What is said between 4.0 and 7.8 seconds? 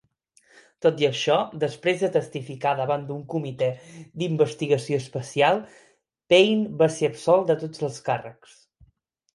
d'investigació especial, Payne va ser absolt de